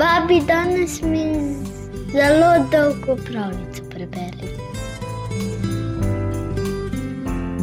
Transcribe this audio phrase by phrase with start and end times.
[0.00, 1.24] Babi danes mi
[2.12, 4.48] zelo dolgo pravico prebere.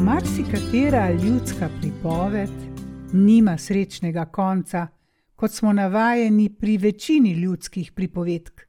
[0.03, 2.49] Marsikatera ljudska pripoved
[3.13, 4.88] nima srečnega konca,
[5.35, 8.61] kot smo navajeni pri večini ljudskih pripovedk.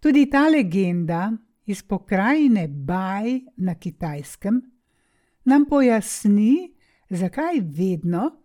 [0.00, 1.32] Tudi ta legenda
[1.66, 4.62] iz pokrajine Baj na kitajskem
[5.44, 6.74] nam pojasni,
[7.10, 8.41] zakaj vedno,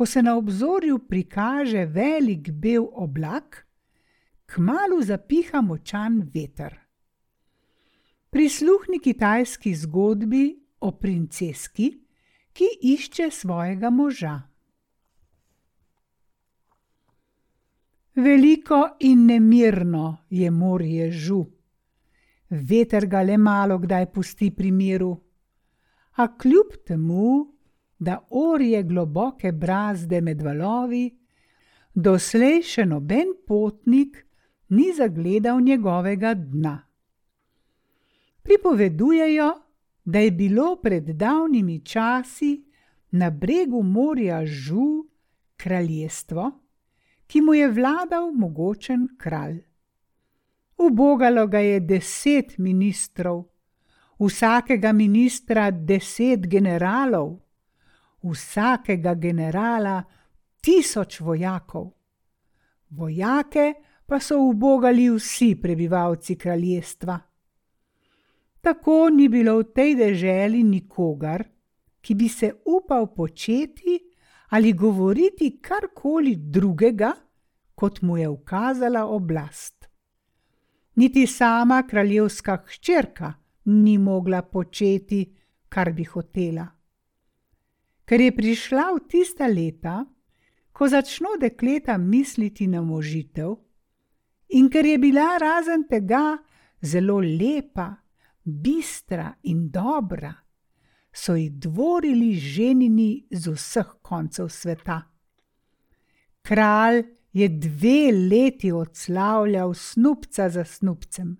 [0.00, 3.66] ko se na obzorju prikaže velik bel oblak,
[4.46, 6.72] kmalu zapiha močan veter.
[8.30, 10.46] Prisluhni kitajski zgodbi
[10.80, 11.90] o princeski,
[12.52, 14.32] ki išče svojega moža.
[18.16, 21.44] Veliko in nemirno je morje žu,
[22.48, 25.12] veter ga le malo kdaj pusti pri miru,
[26.16, 27.59] a kljub temu,
[28.00, 31.04] da orje globoke brazde med valovi,
[31.94, 34.22] doslej še noben potnik
[34.72, 36.78] ni zagledal njegovega dna.
[38.42, 39.50] Pripovedujejo,
[40.04, 42.54] da je bilo pred davnimi časi
[43.10, 45.04] na bregu morja Žu
[45.56, 46.50] kraljestvo,
[47.26, 49.60] ki mu je vladal mogočen kralj.
[50.78, 53.44] Ubogalo ga je deset ministrov,
[54.18, 57.36] vsakega ministra deset generalov,
[58.22, 60.02] vsakega generala
[60.60, 61.90] tisoč vojakov.
[62.90, 63.74] Vojake
[64.06, 67.18] pa so ubogali vsi prebivalci kraljestva.
[68.60, 71.44] Tako ni bilo v tej deželi nikogar,
[72.00, 73.98] ki bi se upal početi
[74.50, 77.12] ali govoriti karkoli drugega,
[77.74, 79.86] kot mu je ukazala oblast.
[80.96, 83.32] Niti sama kraljevska hčerka
[83.64, 85.36] ni mogla početi,
[85.68, 86.66] kar bi hotela.
[88.10, 90.02] Ker je prišla v tista leta,
[90.74, 93.54] ko začno dekleta misliti na možitev,
[94.58, 96.34] in ker je bila razen tega
[96.82, 97.86] zelo lepa,
[98.42, 100.34] bistra in dobra,
[101.12, 105.02] so ji dvorili ženini z vseh koncev sveta.
[106.42, 111.36] Kralj je dve leti odslavljal snupca za snupcem.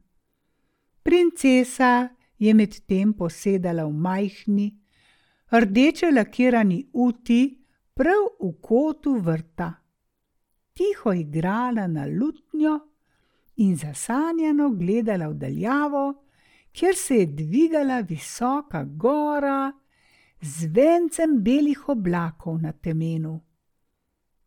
[1.02, 2.08] Princesa
[2.38, 4.79] je medtem posedala v majhni,
[5.58, 7.58] rdeče lakirani uti
[7.94, 9.72] prav v kotu vrta.
[10.72, 12.78] Tiho igrala na lutnjo
[13.56, 16.04] in zasanjano gledala v daljavo,
[16.72, 19.72] kjer se je dvigala visoka gora
[20.40, 23.40] z vencem belih oblakov na temenu.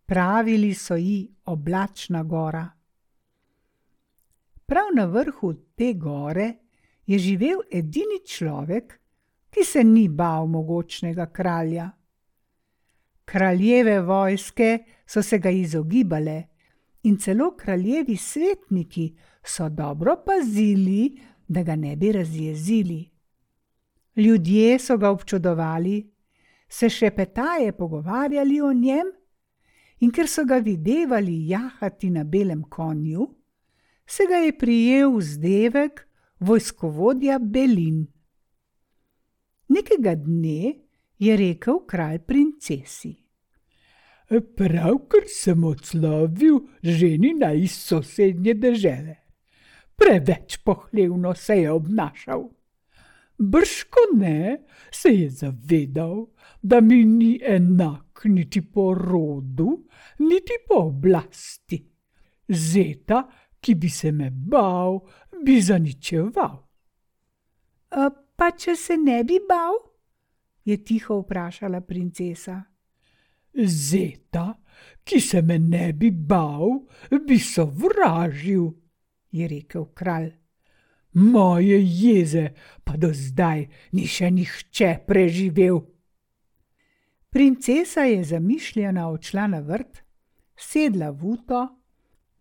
[0.05, 2.65] Pravili so ji oblačna gora.
[4.65, 6.53] Prav na vrhu te gore
[7.05, 9.02] je živel edini človek,
[9.53, 11.91] ki se ni bal mogočnega kralja.
[13.25, 16.43] Kraljeve vojske so se ga izogibale,
[17.03, 19.13] in celo kraljevi svetniki
[19.43, 23.09] so dobro pazili, da ga ne bi razjezili.
[24.15, 26.13] Ljudje so ga občudovali,
[26.69, 29.11] se še petaje pogovarjali o njem,
[29.99, 33.27] in ker so ga videvali jahati na belem konju,
[34.07, 36.07] se ga je prijel vzdevek
[36.39, 38.12] vojskovodja Belin.
[39.69, 40.73] Nekega dne
[41.19, 43.15] je rekel kralj princesi.
[44.57, 49.23] Pravkar sem odslovil ženina iz sosednje dežele
[50.03, 52.49] preveč pohlevno se je obnašal.
[53.37, 54.57] Brško ne,
[54.91, 56.27] se je zavedal,
[56.61, 59.87] da mi ni enak niti po rodu,
[60.19, 61.79] niti po oblasti.
[62.49, 63.23] Zeta,
[63.59, 64.99] ki bi se me bal,
[65.45, 66.59] bi zaničeval.
[68.35, 69.93] Pa če se ne bi bal?
[70.65, 72.61] je tiho vprašala princesa.
[73.53, 74.53] Zeta,
[75.03, 76.79] ki se me ne bi bal,
[77.27, 78.71] bi sovražil
[79.31, 80.31] je rekel kralj.
[81.13, 82.49] Moje jeze
[82.83, 85.83] pa do zdaj ni še nihče preživel.
[87.29, 90.01] Princesa je zamišljena odšla na vrt,
[90.57, 91.61] sedla v uto,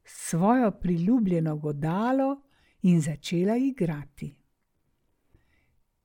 [0.05, 2.43] svojo priljubljeno godalo
[2.83, 4.33] in začela igrati.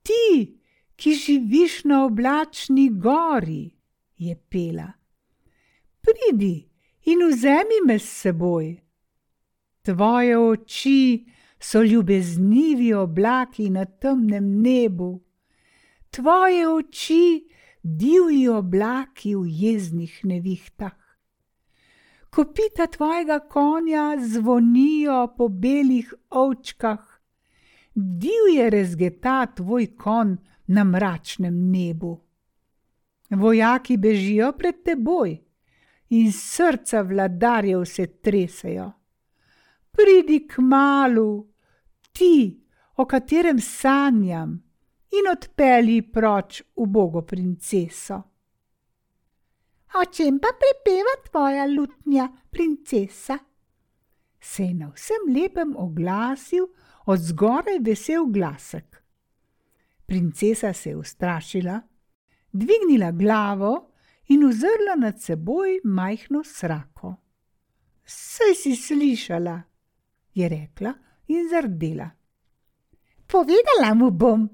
[0.08, 0.60] Ti,
[0.96, 3.76] ki živiš na oblačni gori,
[4.18, 4.88] je pela,
[6.02, 6.70] pridi
[7.12, 8.78] in vzemi me s seboj.
[9.82, 11.26] Tvoje oči
[11.60, 15.12] so ljubeznivi oblaki na temnem nebu,
[16.10, 17.50] tvoje oči
[17.84, 20.96] divji oblaki v jeznih nevihtah.
[22.30, 27.17] Kopita tvojega konja zvonijo po belih ovčkah,
[27.98, 32.14] divje rezgeta tvoj kon na mračnem nebu.
[33.30, 35.34] Vojaki bežijo pred teboj
[36.10, 38.92] in srca vladarjev se tresajo
[39.98, 41.48] pridi k malu,
[42.14, 42.62] ti,
[42.96, 44.54] o katerem sanjam,
[45.18, 48.22] in odpelji proč ubogo princeso.
[49.98, 53.38] O čem pa pripeva tvoja lutnja, princesa?
[54.40, 56.68] Se je na vsem lepem oglasil
[57.08, 59.04] od zgoraj vesel glasek.
[60.06, 61.82] Princesa se je ustrašila,
[62.52, 63.92] dvignila glavo
[64.28, 67.16] in uzrla nad seboj majhno srako.
[68.06, 69.62] Saj si slišala,
[70.34, 70.94] je rekla
[71.28, 72.10] in zardela.
[73.28, 74.50] Povedala mu bom,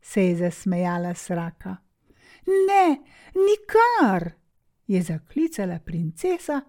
[0.00, 1.76] se je zasmejala sraka.
[2.46, 3.00] Ne,
[3.34, 4.32] nikar,
[4.86, 6.60] je zaklicala princesa,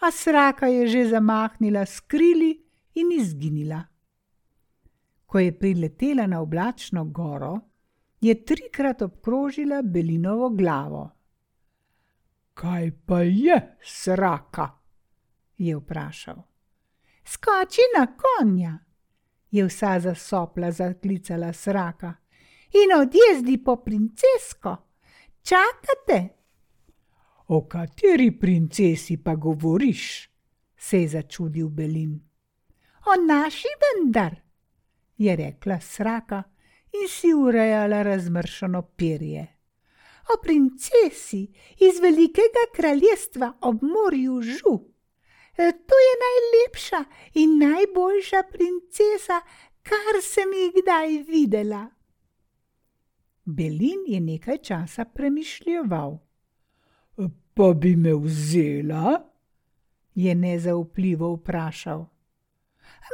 [0.00, 2.62] a sraka je že zamahnila skrili
[2.94, 3.84] in izginila.
[5.30, 7.60] Ko je priletela na oblačno goro,
[8.20, 11.10] je trikrat obkrožila Belinovo glavo.
[12.54, 14.68] Kaj pa je sraka?
[15.58, 16.42] je vprašal.
[17.24, 18.78] Skoči na konja,
[19.50, 22.14] je vsa zasopla zaklicala sraka
[22.82, 24.76] in odjezdi po princesko.
[25.42, 26.28] Čakate?
[27.48, 30.30] O kateri princesi pa govoriš?
[30.76, 32.20] se je začudil Belin.
[33.06, 34.36] O naši vendar,
[35.20, 36.42] je rekla sraka
[36.92, 39.46] in si urejala razmršeno perje.
[40.32, 41.42] O princesi
[41.86, 44.74] iz velikega kraljestva ob morju Žu.
[45.58, 49.40] E, to je najlepša in najboljša princesa,
[49.82, 51.88] kar sem jih kdaj videla.
[53.44, 56.18] Belin je nekaj časa premišljeval.
[57.54, 59.30] Pa bi me vzela?
[60.14, 62.06] je nezaupljivo vprašal.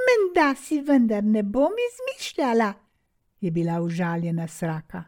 [0.05, 2.73] Menda si vendar ne bom izmišljala,
[3.41, 5.05] je bila užaljena sraka.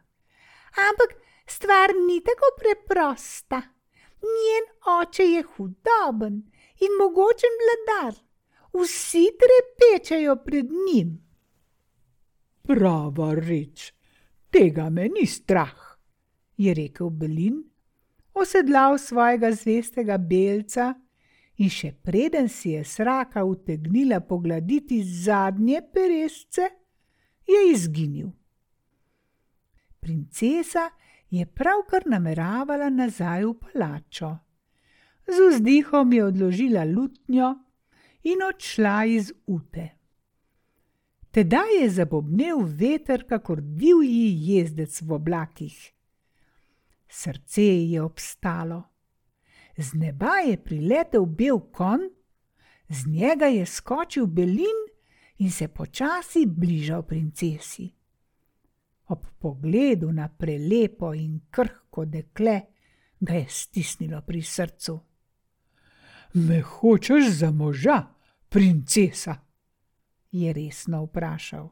[0.89, 3.63] Ampak stvar ni tako preprosta.
[4.23, 4.67] Njen
[5.01, 6.35] oče je hudoben
[6.81, 8.15] in mogočen vladar,
[8.75, 11.13] vsi trepečajo pred njim.
[12.63, 13.93] Prava reč,
[14.51, 15.99] tega me ni strah,
[16.57, 17.63] je rekel Belin,
[18.35, 20.95] osedlal svojega zvestega belca
[21.59, 26.69] in še preden si je sraka utegnila pogladiti zadnje peresce,
[27.49, 28.31] je izginil.
[30.01, 30.89] Princesa
[31.31, 34.31] je pravkar nameravala nazaj v palačo.
[35.29, 37.51] Z vzdihom je odložila lutnjo
[38.23, 39.89] in odšla iz ute.
[41.31, 45.77] Tedaj je zabobnel veter, kakor divji jezdec v oblakih.
[47.09, 48.83] Srce je obstalo.
[49.79, 52.01] Z neba je priletel bel kon,
[52.89, 54.81] z njega je skočil belin
[55.39, 57.87] in se počasi bližal princesi.
[59.09, 62.61] Ob pogledu na prelepo in krhko dekle
[63.21, 64.99] ga je stisnilo pri srcu.
[66.35, 68.03] Me hočeš za moža,
[68.49, 69.37] princesa?
[70.33, 71.71] je resno vprašal.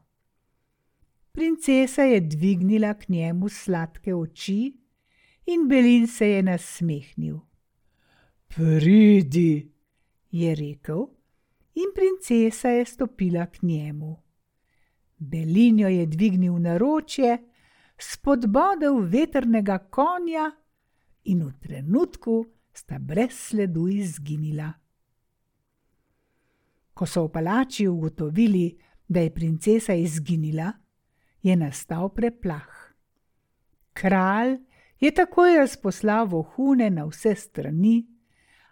[1.33, 4.77] Princesa je dvignila k njemu sladke oči
[5.47, 7.46] in Belin se je nasmehnil.
[8.47, 9.73] Pridi,
[10.31, 11.07] je rekel,
[11.75, 14.17] in princesa je stopila k njemu.
[15.19, 17.39] Belinjo je dvignil na ročje,
[17.99, 20.51] spodbodel veternega konja
[21.25, 24.73] in v trenutku sta brez sledu izginila.
[26.95, 28.77] Ko so v palači ugotovili,
[29.09, 30.73] da je princesa izginila,
[31.43, 32.69] je nastal preplah.
[33.93, 34.57] Kralj
[35.01, 38.16] je takoj razposlal vohune na vse strani,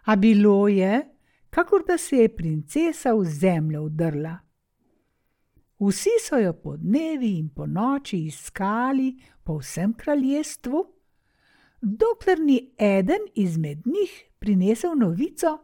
[0.05, 1.01] a bilo je,
[1.49, 4.37] kakor da se je princesa v zemljo udrla.
[5.79, 10.85] Vsi so jo po dnevi in po noči iskali po vsem kraljestvu,
[11.81, 15.57] dokler ni eden izmed njih prinesel novico,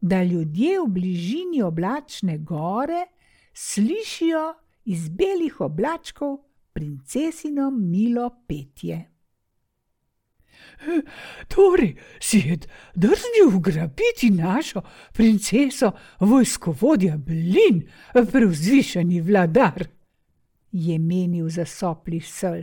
[0.00, 3.06] da ljudje v bližini oblačne gore
[3.52, 4.54] slišijo
[4.84, 6.38] iz belih oblačkov
[6.72, 9.10] princesino milo petje.
[11.58, 12.56] Torej, si je
[12.94, 17.82] drznil ugrabiti našo princeso, vojskovodja Blin,
[18.32, 19.88] preuzvišeni vladar,
[20.72, 22.62] je menil za sopli sl.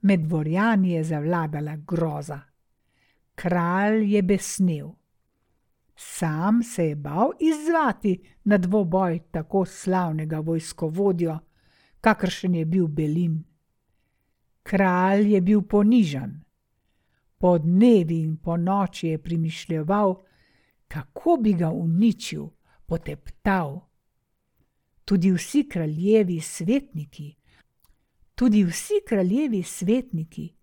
[0.00, 2.40] Med dvorjani je zavladala groza.
[3.34, 4.92] Kralj je besnil.
[5.96, 11.38] Sam se je bal izzvati na dvoboj tako slavnega vojskovodjo,
[12.00, 13.44] kakršen je bil Belin.
[14.62, 16.43] Kralj je bil ponižen.
[17.44, 20.14] Po dnevi in po noči je premišljal,
[20.88, 22.46] kako bi ga uničil,
[22.86, 23.80] poteptal.
[25.04, 27.34] Tudi vsi kraljevi svetniki,
[28.34, 30.54] tudi vsi kraljevi svetniki,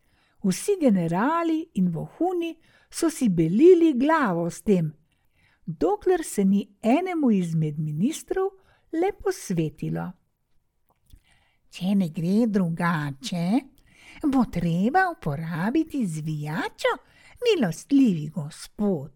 [0.44, 2.56] vsi generali in vohuni
[2.90, 4.90] so si belili glavo s tem,
[5.66, 8.50] dokler se ni enemu izmed ministrov
[8.92, 10.08] le posvetilo.
[11.70, 13.46] Če ne gre drugače,
[14.24, 16.92] bo treba uporabiti zvijačo,
[17.46, 19.12] milostljivi gospod.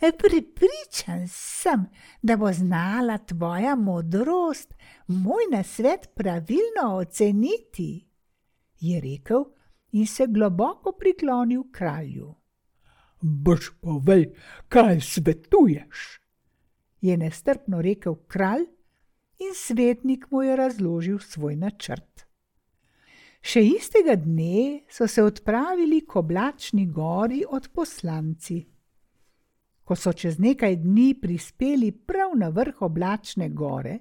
[0.00, 1.86] Pripričan sem,
[2.22, 4.74] da bo znala tvoja modrost
[5.06, 8.08] moj nasvet pravilno oceniti,
[8.80, 9.44] je rekel
[9.92, 12.34] in se globoko priklonil kralju.
[13.20, 14.34] Boš povej,
[14.68, 16.26] kaj svetuješ?
[17.00, 18.64] je nestrpno rekel kralj
[19.38, 22.25] in svetnik mu je razložil svoj načrt.
[23.46, 28.56] Še istega dne so se odpravili k oblačni gori od poslanci.
[29.86, 33.98] Ko so čez nekaj dni prispeli prav na vrh oblačne gore,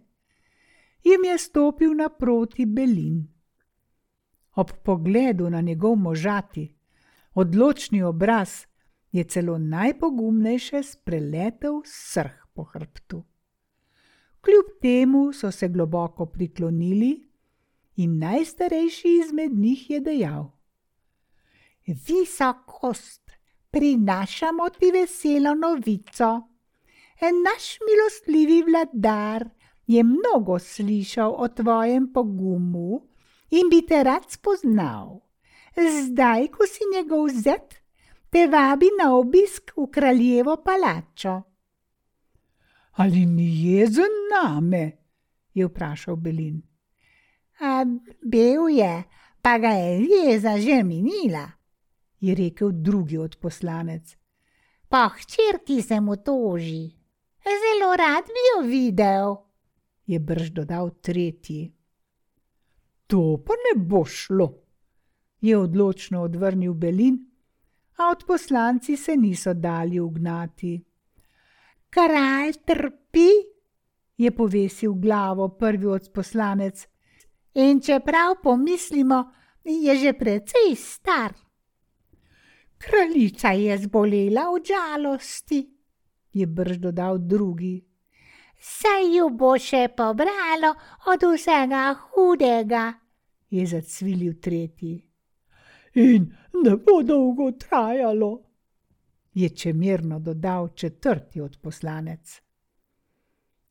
[1.06, 3.20] jim je stopil naproti Belin.
[4.56, 6.66] Ob pogledu na njegov možati,
[7.34, 8.66] odločni obraz,
[9.12, 13.22] je celo najpogumnejše spreletel srh po hrbtu.
[14.42, 17.14] Kljub temu so se globoko priklonili
[17.96, 20.52] in najstarejši izmed njih je dejal:
[21.88, 23.32] Visokost,
[23.72, 26.32] prinašamo ti veselo novico.
[27.22, 29.50] En naš milostljivi vladar
[29.88, 33.02] je mnogo slišal o tvojem pogumu
[33.50, 35.20] in bi te rad spoznal.
[35.76, 37.82] Zdaj, ko si njegov zet,
[38.30, 41.42] te vabi na obisk v kraljevo palačo
[42.96, 44.92] ali ni jezen name?
[45.54, 46.62] je vprašal Belin.
[47.60, 47.86] A
[48.22, 49.04] bil je,
[49.42, 51.52] pa ga je jeza že minila,
[52.20, 54.18] je rekel drugi od poslanec.
[54.90, 56.92] Pa hčerki se mu toži.
[57.46, 59.36] Zelo rad bi jo videl,
[60.06, 61.72] je brž dodal tretji.
[63.08, 64.50] To pa ne bo šlo,
[65.42, 67.20] je odločno odvrnil Belin,
[67.98, 70.84] a od poslanci se niso dali ugnati
[71.96, 73.30] kralj trpi,
[74.18, 76.88] je povesil glavo prvi od poslanec.
[77.56, 79.32] In čeprav pomislimo,
[79.64, 81.34] je že precej star.
[82.78, 85.62] Kraljica je zbolela od žalosti,
[86.34, 87.86] je brž dodal drugi.
[88.60, 90.74] Saj jo bo še pobralo
[91.08, 92.94] od vsega hudega,
[93.50, 94.96] je zacvilil tretji.
[95.96, 96.28] In
[96.64, 98.32] ne bo dolgo trajalo,
[99.34, 102.42] je čemerno dodal četrti od poslanec.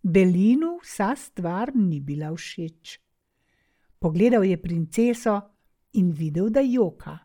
[0.02, 3.03] Belinu vsa stvar ni bila všeč.
[4.04, 5.40] Pogledal je princeso
[5.92, 7.18] in videl, da joka.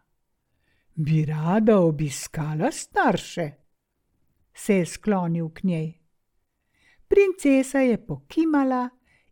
[0.96, 3.52] Bi rada obiskala starše?
[4.54, 5.90] Se je sklonil k njej.
[7.08, 8.90] Princesa je pokimala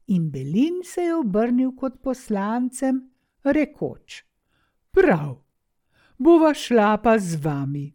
[0.08, 3.00] in Belin se je obrnil kot poslancem,
[3.44, 4.24] rekoč:
[4.92, 5.40] Prav,
[6.18, 7.88] bova šla pa z vami.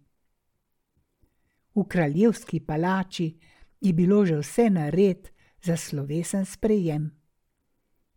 [1.75, 3.35] V kraljevski palači
[3.80, 5.28] je bilo že vse nared
[5.62, 7.22] za slovesen sprejem.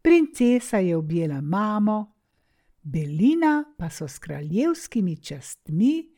[0.05, 2.13] Princesa je objela mamo,
[2.81, 6.09] Belina pa so s kraljevskimi častmi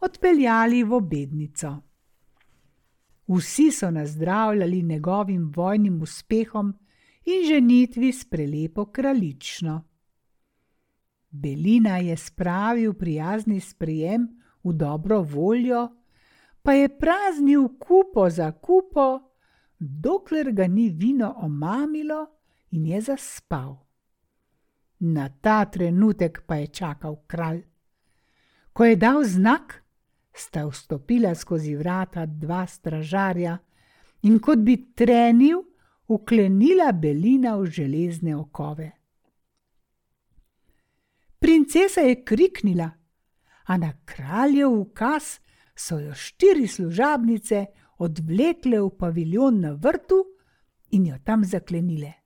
[0.00, 1.76] odpeljali v obednico.
[3.28, 6.74] Vsi so nazdravljali njegovim vojnim uspehom
[7.24, 9.84] in ženitvi s prelepo kraljično.
[11.30, 14.28] Belina je spravil prijazni sprejem
[14.64, 15.88] v dobro voljo,
[16.62, 19.20] pa je praznil kupo za kupo,
[19.78, 22.35] dokler ga ni vino omamilo
[22.76, 23.76] in je zaspal.
[24.98, 27.64] Na ta trenutek pa je čakal kralj.
[28.72, 29.82] Ko je dal znak,
[30.32, 33.56] sta vstopila skozi vrata dva stražarja
[34.22, 35.64] in kot bi trenil,
[36.08, 38.90] uklenila belina v železne okove.
[41.38, 42.90] Princesa je kriknila,
[43.66, 45.40] a na kraljev ukaz
[45.74, 47.66] so jo štiri služabnice
[47.98, 50.22] odvlekle v paviljon na vrtu
[50.90, 52.25] in jo tam zaklenile.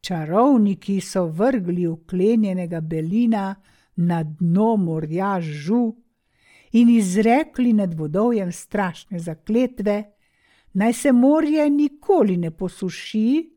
[0.00, 3.54] Čarovniki so vrgli uklenjenega belina
[3.96, 5.96] na dno morja žu
[6.72, 10.04] in izrekli nad vodovjem strašne zakletve,
[10.72, 13.50] naj se morje nikoli ne posuši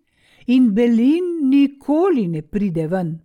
[0.48, 3.20] in belin nikoli ne pride ven.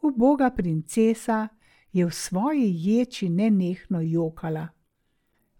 [0.00, 1.48] Uboga princesa
[1.92, 4.68] je v svoji ječi nenehno jokala,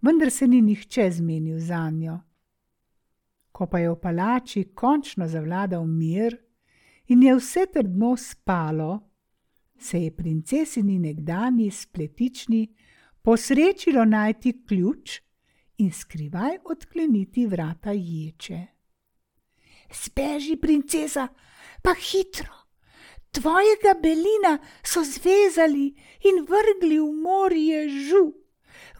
[0.01, 2.19] vendar se ni nihče zmenil za njo.
[3.59, 6.31] Ko pa je v palači končno zavladal mir
[7.11, 8.99] in je vse trdno spalo,
[9.75, 12.61] se je princesini nekdani spletični
[13.21, 15.19] posrečilo najti ključ
[15.77, 18.61] in skrivaj odkleniti vrata ječe.
[19.91, 21.27] Speži, princesa,
[21.83, 22.55] pa hitro!
[23.31, 25.91] Tvojega belina so zvezali
[26.31, 28.25] in vrgli v morje žu,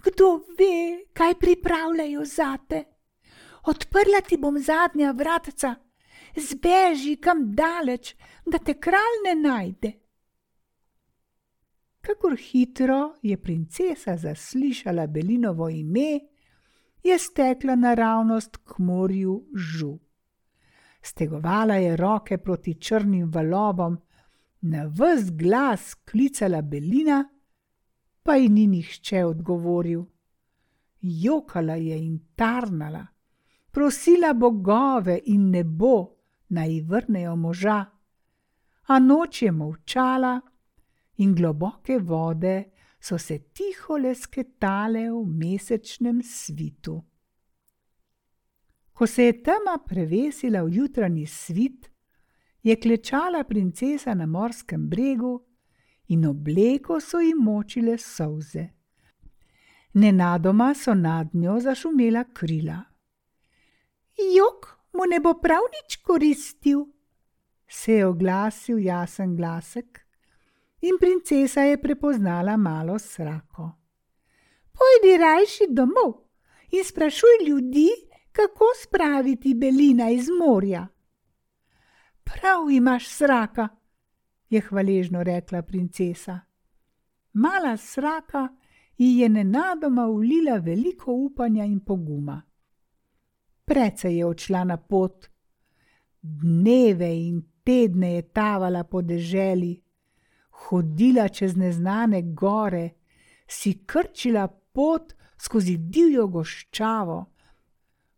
[0.04, 2.99] kdo ve, kaj pripravljajo zate.
[3.70, 5.76] Odprla ti bom zadnja vratca,
[6.36, 9.92] zbeži kam daleč, da te kralj ne najde.
[12.02, 16.20] Kakor hitro je princesa zaslišala Belinovo ime,
[17.04, 19.92] je stekla naravnost k morju žu.
[21.02, 24.00] Stegovala je roke proti črnim valovom,
[24.62, 27.24] na vse glas klicala Belina,
[28.24, 30.04] pa ji ni nihče odgovoril.
[31.02, 33.06] Jokala je in tarnala,
[33.72, 36.18] prosila bogove in nebo,
[36.50, 37.86] naj vrnejo moža,
[38.88, 40.40] a noč je molčala
[41.18, 47.04] in globoke vode so se tiho lesketale v mesečnem svitu.
[48.94, 51.88] Ko se je tema prevesila v jutranji svit,
[52.64, 55.40] je klečala princesa na morskem bregu
[56.08, 58.68] in obleko so ji močile solze.
[59.94, 62.89] Nenadoma so nad njo zašumela krila.
[64.36, 66.86] Jok mu ne bo prav nič koristil,
[67.68, 70.00] se je oglasil jasen glasek
[70.82, 73.72] in princesa je prepoznala malo srako.
[74.72, 76.14] Pojdi rajši domov
[76.72, 77.90] in sprašuj ljudi,
[78.32, 80.88] kako spraviti belina iz morja.
[82.24, 83.68] Prav imaš sraka,
[84.50, 86.40] je hvaležno rekla princesa.
[87.34, 88.48] Mala sraka
[88.98, 92.42] ji je nenadoma ulila veliko upanja in poguma.
[93.70, 95.30] Precej je odšla na pot,
[96.22, 99.76] dneve in tedne je tavala po deželi,
[100.66, 102.90] hodila čez neznane gore,
[103.46, 107.20] si krčila pot skozi divjo goščavo,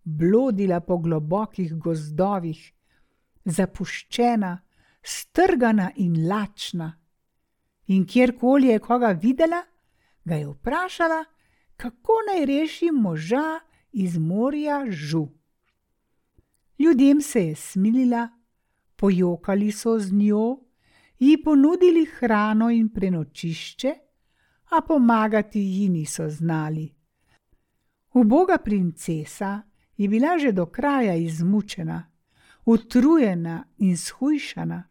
[0.03, 2.62] blodila po globokih gozdovih,
[3.43, 4.53] zapuščena,
[5.03, 6.93] strgana in lačna.
[7.91, 9.62] In kjerkoli je koga videla,
[10.24, 11.25] ga je vprašala,
[11.75, 13.59] kako naj reši moža
[13.92, 15.27] iz morja žu.
[16.81, 18.29] Ljudem se je smilila,
[18.96, 20.59] pojokali so z njo,
[21.20, 23.94] ji ponudili hrano in prenočišče,
[24.70, 26.94] a pomagati ji niso znali.
[28.13, 29.61] Uboga princesa
[29.98, 32.11] je bila že do kraja izmučena,
[32.65, 34.83] utrujena in shujšana,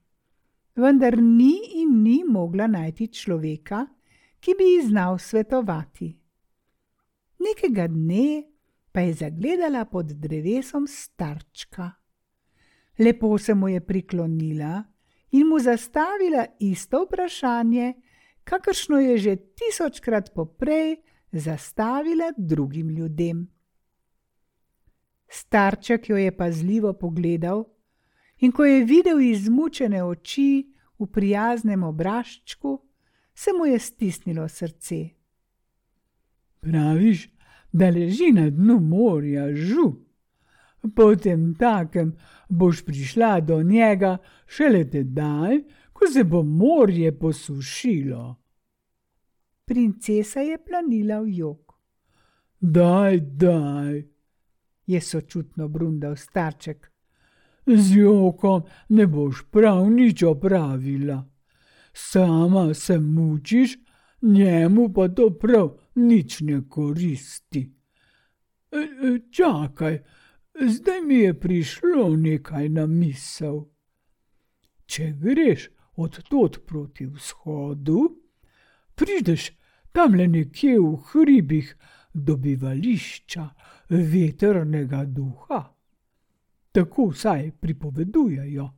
[0.76, 3.86] vendar ni in ni mogla najti človeka,
[4.40, 6.18] ki bi ji znal svetovati.
[7.38, 8.49] Nekega dne
[8.92, 11.90] pa je zagledala pod drevesom starčka.
[12.98, 14.82] Lepo se mu je priklonila
[15.30, 17.94] in mu zastavila isto vprašanje,
[18.44, 20.96] kakršno je že tisočkrat poprej
[21.32, 23.48] zastavila drugim ljudem.
[25.28, 27.64] Starček jo je pazljivo pogledal
[28.38, 32.80] in ko je videl izmučene oči v prijaznem obraščku,
[33.34, 35.08] se mu je stisnilo srce.
[36.60, 37.28] Praviš,
[37.72, 39.92] da leži na dnu morja žu.
[40.96, 42.16] Potem takem
[42.48, 45.58] boš prišla do njega šele tedaj,
[45.92, 48.36] ko se bo morje posušilo.
[49.64, 51.74] Princesa je planila v jog.
[52.60, 54.02] Daj, daj,
[54.86, 56.90] je sočutno brundal starček.
[57.66, 61.24] Z jokom ne boš prav nič opravila.
[61.92, 63.78] Sama se mučiš,
[64.22, 65.76] njemu pa to prav
[66.08, 67.62] nič ne koristi.
[68.72, 69.98] E, e, čakaj,
[70.54, 73.64] zdaj mi je prišlo nekaj na misel.
[74.86, 78.00] Če greš od tod proti vzhodu,
[78.94, 79.50] prideš
[79.92, 81.74] tam le nekje v hribih
[82.14, 83.48] do bivališča
[83.88, 85.62] veternega duha.
[86.72, 88.68] Tako vsaj pripovedujejo.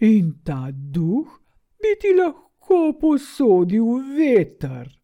[0.00, 1.40] In ta duh
[1.80, 4.97] bi ti lahko posodil veter.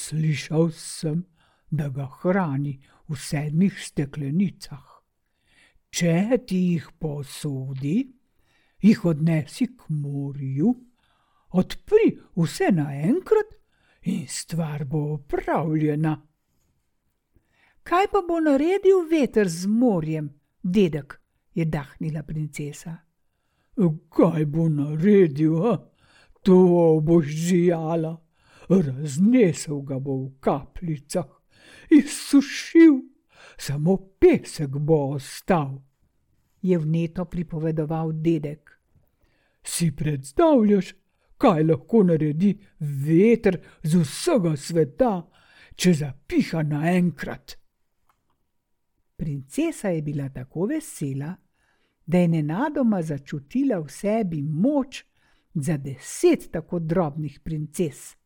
[0.00, 1.24] Slišal sem,
[1.70, 4.86] da ga hrani v sedmih steklenicah.
[5.90, 7.98] Če ti jih posodi,
[8.80, 10.72] jih odnesi k morju,
[11.60, 12.06] odpri
[12.38, 13.52] vse naenkrat
[14.08, 16.14] in stvar bo opravljena.
[17.82, 20.30] Kaj pa bo naredil veter z morjem,
[20.62, 21.18] dedek?
[21.54, 22.94] je dahnila princesa.
[24.08, 25.76] Kaj bo naredil, a?
[26.46, 28.14] to boš žijala
[28.78, 31.26] raznesel ga bo v kapljicah,
[31.90, 33.00] izsušil,
[33.58, 35.82] samo pesek bo ostal,
[36.62, 38.70] je vneto pripovedoval dedek.
[39.62, 40.94] Si predstavljaš,
[41.36, 45.12] kaj lahko naredi veter z vsega sveta,
[45.76, 47.56] če zapiha naenkrat?
[49.16, 51.34] Princesa je bila tako vesela,
[52.06, 55.04] da je nenadoma začutila v sebi moč
[55.54, 58.19] za deset tako drobnih princes.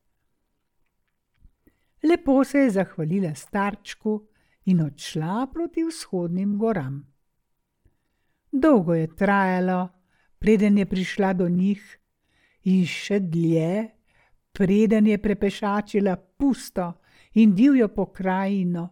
[2.05, 4.27] Lepo se je zahvalila starčku
[4.65, 7.15] in odšla proti vzhodnim goram.
[8.53, 9.89] Dolgo je trajalo,
[10.39, 11.81] preden je prišla do njih,
[12.65, 13.89] in še dlje,
[14.53, 16.93] preden je prepešačila pusto
[17.35, 18.85] in divjo pokrajino,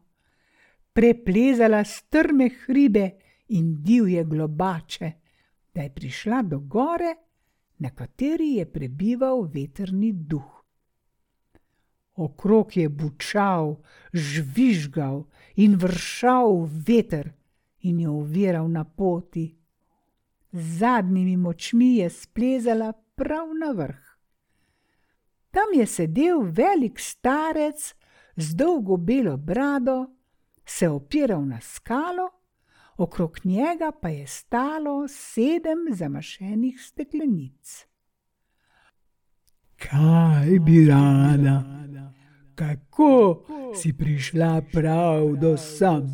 [0.92, 3.10] preplezala strme hribe
[3.48, 5.12] in divje globače,
[5.74, 7.14] da je prišla do gore,
[7.78, 10.61] na kateri je prebival veterni duh.
[12.14, 13.76] Okrog je bučal,
[14.12, 15.24] žvižgal
[15.56, 17.32] in vršal veter
[17.80, 19.56] in jo uviral na poti.
[20.52, 24.12] Z zadnjimi močmi je splezala prav na vrh.
[25.50, 27.94] Tam je sedel velik starec
[28.36, 30.06] z dolgo belo brado,
[30.64, 32.28] se opiral na skalo,
[32.96, 37.86] okrog njega pa je stalo sedem zamašenih steklenic.
[39.90, 41.62] Kaj bi rada,
[42.54, 46.06] kako si prišla prav do sem?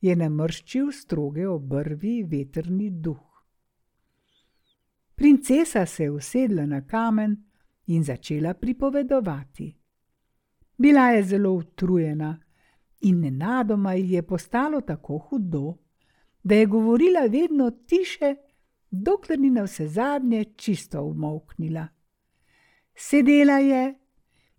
[0.00, 3.22] Je namrščil stroge obrvi veterni duh.
[5.14, 7.36] Princesa se je usedla na kamen
[7.86, 9.76] in začela pripovedovati.
[10.78, 12.40] Bila je zelo utrujena
[13.00, 15.74] in nenadoma ji je postalo tako hudo,
[16.42, 18.34] da je govorila vedno tiše,
[18.90, 21.88] dokler ni na vse zadnje čisto umoknila.
[22.94, 23.94] Sedela je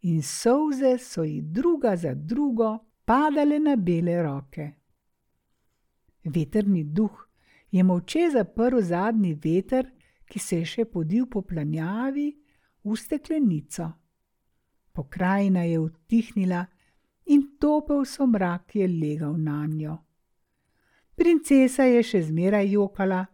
[0.02, 4.72] in solze so ji druga za drugo padale na bele roke.
[6.24, 7.28] Veterni duh
[7.72, 9.90] je molče zaprl zadnji veter,
[10.26, 12.30] ki se je še podil po planjavi
[12.84, 13.90] v steklenico.
[14.94, 16.66] Pokrajina je utihnila
[17.26, 19.98] in topel somrak je legal na njo.
[21.16, 23.26] Princesa je še zmeraj jokala,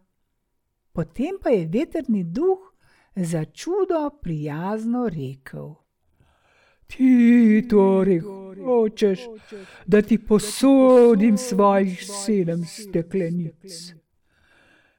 [0.92, 2.69] potem pa je veterni duh
[3.14, 5.74] za čudo prijazno rekel:
[6.86, 8.20] Ti torej
[8.64, 9.20] hočeš,
[9.86, 13.94] da ti posodim svojih sedem steklenic.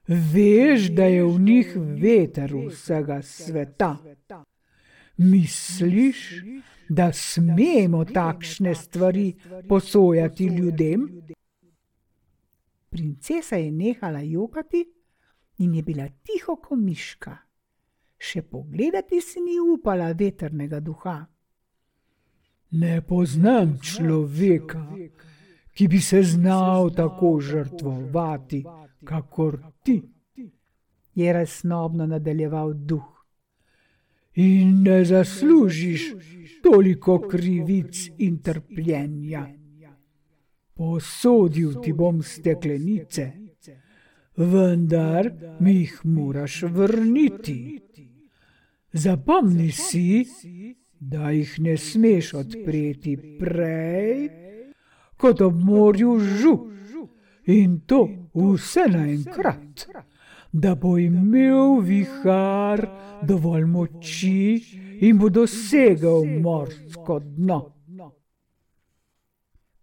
[0.08, 3.96] Veš, da je v njih veter vsega sveta.
[5.16, 6.42] Misliš,
[6.88, 9.34] da smemo takšne stvari
[9.68, 11.22] posojati ljudem?
[12.88, 14.84] Princesa je nehala jokati
[15.58, 17.36] in je bila tiho kot miška.
[18.22, 21.16] Še pogledati si ni upala veternega duha.
[22.78, 24.84] Ne poznam človeka,
[25.74, 28.62] ki bi se znal tako žrtvovati,
[29.04, 29.98] kakor ti,
[31.14, 33.08] je resnobno nadaljeval duh.
[34.34, 36.06] In ne zaslužiš
[36.62, 39.46] toliko krivic in trpljenja.
[40.74, 43.32] Posodil ti bom steklenice,
[44.36, 45.28] vendar
[45.60, 47.81] mi jih moraš vrniti.
[48.92, 50.26] Zapomni si,
[51.00, 54.28] da jih ne smeš odpreti prej,
[55.16, 56.52] kot ob morju žu,
[57.46, 58.02] in to
[58.34, 59.86] vse naenkrat,
[60.52, 62.84] da bo imel vihar
[63.24, 64.60] dovolj moči
[65.00, 67.60] in bo dosegel morsko dno.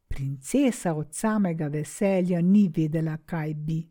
[0.08, 3.82] Princesa od samega veselja ni vedela, kaj bi.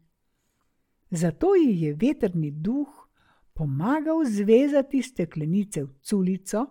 [1.10, 2.97] Zato ji je veterni duh
[3.58, 6.66] pomagal zvezati steklenice v culico.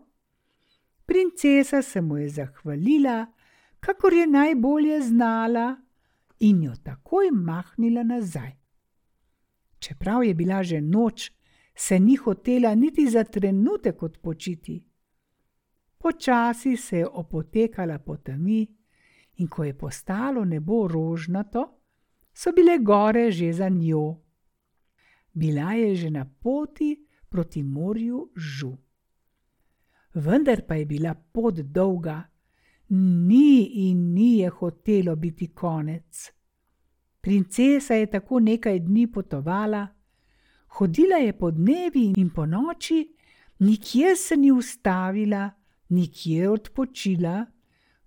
[1.06, 3.28] Princesa se mu je zahvalila,
[3.80, 5.76] kakor je najbolje znala,
[6.39, 8.52] in jo takoj mahnila nazaj.
[9.80, 11.32] Čeprav je bila že noč,
[11.76, 14.84] se ni hotela niti za trenutek odpočiti.
[15.97, 18.67] Počasi se je opotekala po temi,
[19.36, 21.67] in ko je postalo nebo rožnato,
[22.34, 24.26] so bile gore že za njo.
[25.38, 26.95] Bila je že na poti
[27.30, 28.73] proti morju žu.
[30.13, 32.23] Vendar pa je bila pot dolga,
[32.89, 36.32] ni in ni je hotelo biti konec.
[37.21, 39.88] Princesa je tako nekaj dni potovala,
[40.67, 43.04] hodila je po dnevi in po noči,
[43.60, 45.50] nikjer se ni ustavila,
[45.89, 47.45] nikjer odpočila,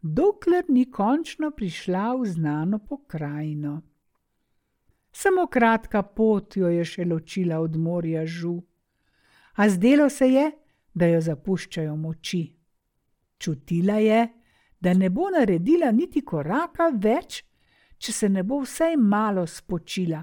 [0.02, 3.89] dokler ni končno prišla v znano pokrajino.
[5.12, 8.56] Samo kratka pot jo je še ločila od morja žu,
[9.54, 10.50] a zdelo se je,
[10.94, 12.42] da jo zapuščajo moči.
[13.38, 14.28] Čutila je,
[14.80, 17.42] da ne bo naredila niti koraka več,
[17.98, 20.22] če se ne bo vsaj malo spočila.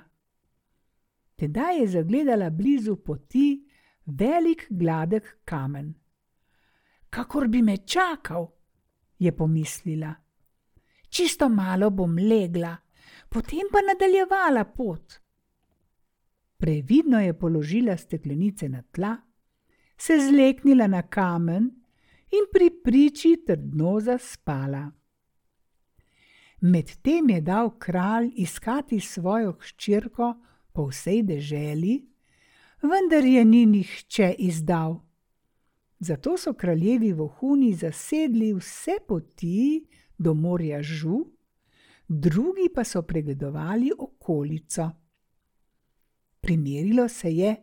[1.37, 3.61] Tedaj je zagledala blizu poti
[4.05, 5.93] velik gladek kamen.
[7.09, 8.47] Kakor bi me čakal,
[9.19, 10.13] je pomislila.
[11.09, 12.73] Čisto malo bom legla,
[13.37, 15.19] potem pa nadaljevala pot.
[16.57, 19.17] Previdno je položila steklenice na tla,
[19.97, 21.67] se zleknila na kamen
[22.33, 24.87] in pri priči trdno zaspala.
[26.61, 30.33] Medtem je dal kralj iskati svojo hčerko
[30.73, 31.95] po vsej deželi,
[32.81, 34.97] vendar je ni nihče izdal.
[35.99, 39.85] Zato so kraljevi vohuni zasedli vse poti
[40.17, 41.36] do morja Žu,
[42.07, 44.89] drugi pa so pregledovali okolico.
[46.41, 47.55] Primerilo se je,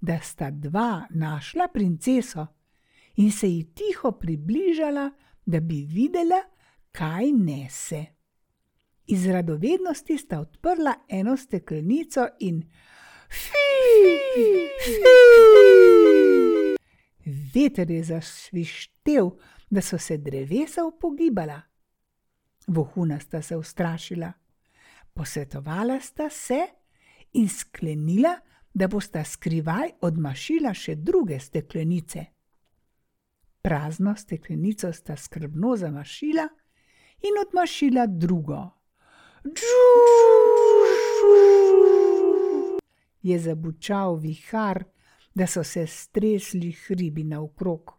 [0.00, 2.46] da sta dva našla princeso
[3.16, 5.10] in se ji tiho približala,
[5.46, 6.42] da bi videla,
[6.92, 8.04] kaj nese.
[9.06, 12.62] Iz radovednosti sta odprla eno steklenico in
[13.28, 13.52] fi,
[14.84, 15.02] fi.
[17.54, 19.30] Veter je zasvištev,
[19.70, 21.71] da so se drevesa upogibala.
[22.66, 24.32] Vohuna sta se ustrašila,
[25.14, 26.66] posvetovala sta se
[27.32, 28.36] in sklenila,
[28.74, 32.24] da bosta skrivaj odmašila še druge steklenice.
[33.62, 36.46] Prazno steklenico sta skrbno zamašila
[37.22, 38.62] in odmašila drugo.
[43.22, 44.84] Je zabučal vihar,
[45.34, 47.92] da so se stresli hribi naokrog.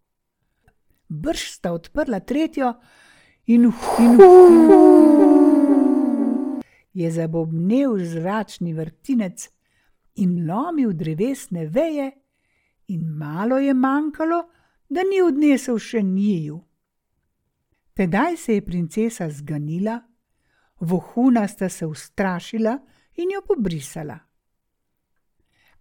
[1.09, 2.73] Brž sta odprla tretjo
[3.45, 4.07] in hu,
[6.93, 9.49] je zabobnel zračni vrtinec
[10.15, 12.11] in lomil drevesne veje,
[12.87, 14.43] in malo je manjkalo,
[14.89, 16.59] da ni odnesel še njiju.
[17.93, 19.99] Tedaj se je princesa zganila,
[20.79, 22.77] vohuna sta se ustrašila
[23.15, 24.19] in jo pobrisala.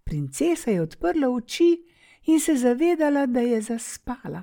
[0.04, 1.84] Princesa je odprla oči
[2.26, 4.42] in se zavedala, da je zaspala.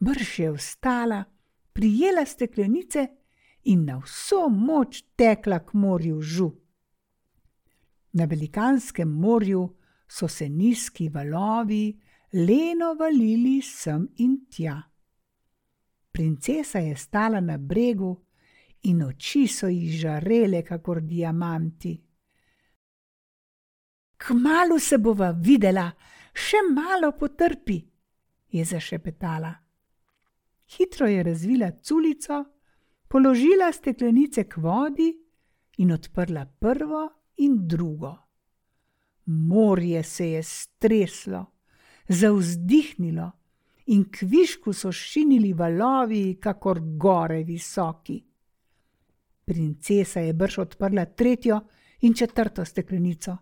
[0.00, 1.24] Brž je vstala,
[1.72, 3.06] prijela steklenice
[3.64, 6.50] in na vso moč tekla k morju žu.
[8.12, 9.68] Na velikanskem morju
[10.08, 12.00] so se nizki valovi
[12.32, 14.82] leno valili sem in tja.
[16.12, 18.16] Princesa je stala na bregu
[18.82, 21.94] in oči so ji žarele, kakor diamanti.
[24.16, 25.88] Kmalu se bova videla,
[26.34, 27.80] še malo potrpi,
[28.52, 29.61] je zašepetala.
[30.76, 32.44] Hitro je razvila culico,
[33.08, 35.12] položila steklenice k vodi
[35.78, 38.16] in odprla prvo in drugo.
[39.26, 41.46] Morje se je streslo,
[42.08, 43.30] zauzdihnilo
[43.86, 48.22] in kvišku so šinili valovi, kakor gore visoki.
[49.44, 51.60] Princesa je brž odprla tretjo
[52.00, 53.36] in četrto steklenico.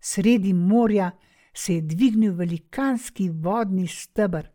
[0.00, 1.10] Sredi morja
[1.54, 4.46] se je dvignil velikanski vodni stebr,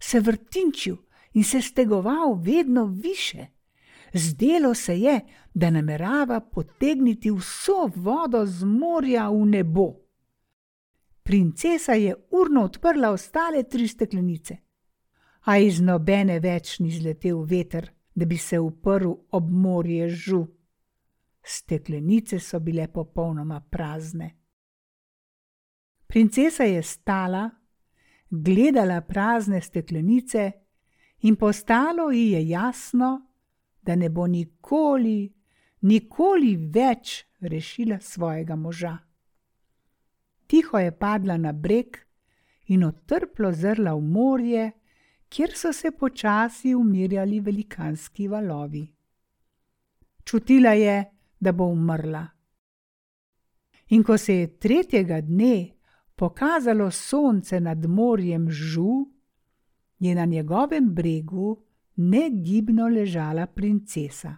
[0.00, 0.96] se vrtinčil
[1.32, 3.46] in se stegoval vedno više.
[4.14, 5.20] Zdelo se je,
[5.54, 9.94] da namerava potegniti vso vodo z morja v nebo.
[11.22, 14.56] Princesa je urno odprla ostale tri steklenice,
[15.40, 20.46] a iz nobene več ni zletel veter, da bi se uprl ob morje žu.
[21.42, 24.30] Steklenice so bile popolnoma prazne.
[26.06, 27.50] Princesa je stala,
[28.30, 30.52] gledala prazne steklenice
[31.20, 33.26] in postalo ji je jasno,
[33.82, 35.32] da ne bo nikoli,
[35.80, 38.98] nikoli več rešila svojega moža.
[40.46, 41.96] Tiho je padla na breg
[42.66, 44.70] in otrplo zrla v morje,
[45.28, 48.86] kjer so se počasi umirjali velikanski valovi.
[50.24, 51.04] Čutila je,
[51.40, 52.26] da bo umrla.
[53.88, 55.68] In ko se je tretjega dne
[56.16, 59.17] pokazalo sonce nad morjem Žu,
[59.98, 61.62] je na njegovem bregu
[61.96, 64.36] negibno ležala princesa.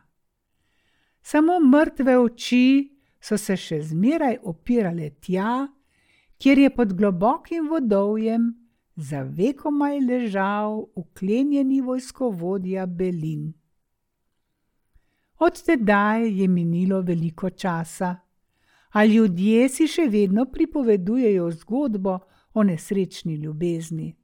[1.22, 5.68] Samo mrtve oči so se še zmeraj opirale tja,
[6.38, 8.54] kjer je pod globokim vodovjem
[8.96, 13.52] za vekomaj ležal uklenjeni vojskovodja Belin.
[15.38, 18.16] Od tedaj je minilo veliko časa,
[18.92, 22.18] a ljudje si še vedno pripovedujejo zgodbo
[22.52, 24.19] o nesrečni ljubezni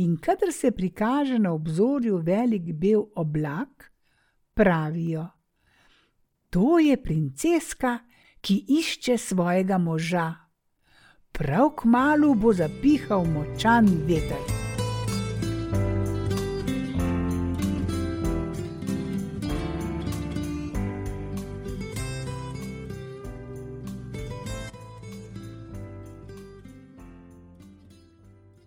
[0.00, 3.92] in kadar se prikaže na obzorju velik bel oblak,
[4.54, 5.26] pravijo:
[6.50, 7.98] To je princeska,
[8.40, 10.34] ki išče svojega moža.
[11.32, 14.59] Prav k malu bo zapihal močan veter.